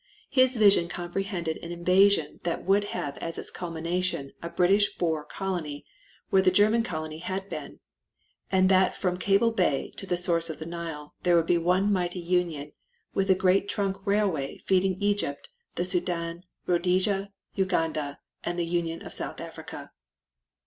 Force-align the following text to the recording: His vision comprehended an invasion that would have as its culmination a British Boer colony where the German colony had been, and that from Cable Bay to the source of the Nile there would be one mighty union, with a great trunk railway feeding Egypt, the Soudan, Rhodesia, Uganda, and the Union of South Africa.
His 0.31 0.55
vision 0.55 0.87
comprehended 0.87 1.57
an 1.61 1.71
invasion 1.71 2.39
that 2.41 2.65
would 2.65 2.85
have 2.85 3.19
as 3.19 3.37
its 3.37 3.51
culmination 3.51 4.31
a 4.41 4.49
British 4.49 4.97
Boer 4.97 5.23
colony 5.23 5.85
where 6.31 6.41
the 6.41 6.49
German 6.49 6.81
colony 6.81 7.19
had 7.19 7.47
been, 7.49 7.79
and 8.51 8.67
that 8.67 8.97
from 8.97 9.17
Cable 9.17 9.51
Bay 9.51 9.91
to 9.97 10.07
the 10.07 10.17
source 10.17 10.49
of 10.49 10.57
the 10.57 10.65
Nile 10.65 11.13
there 11.21 11.35
would 11.35 11.45
be 11.45 11.59
one 11.59 11.93
mighty 11.93 12.17
union, 12.19 12.71
with 13.13 13.29
a 13.29 13.35
great 13.35 13.69
trunk 13.69 13.95
railway 14.03 14.57
feeding 14.65 14.97
Egypt, 14.99 15.49
the 15.75 15.85
Soudan, 15.85 16.45
Rhodesia, 16.65 17.31
Uganda, 17.53 18.17
and 18.43 18.57
the 18.57 18.65
Union 18.65 19.03
of 19.05 19.13
South 19.13 19.39
Africa. 19.39 19.91